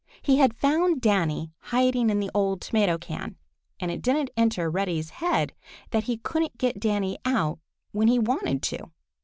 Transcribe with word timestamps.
He 0.23 0.37
had 0.37 0.57
found 0.57 0.99
Danny 0.99 1.51
hiding 1.59 2.09
in 2.09 2.19
the 2.19 2.31
old 2.33 2.59
tomato 2.59 2.97
can, 2.97 3.35
and 3.79 3.91
it 3.91 4.01
didn't 4.01 4.31
enter 4.35 4.67
Reddy's 4.67 5.11
head 5.11 5.53
that 5.91 6.05
he 6.05 6.17
couldn't 6.17 6.57
get 6.57 6.79
Danny 6.79 7.19
out 7.23 7.59
when 7.91 8.07
he 8.07 8.17
wanted 8.17 8.63
to. 8.63 8.89